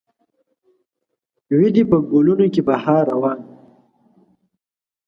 [1.57, 3.39] وي دې په ګلونو کې بهار روان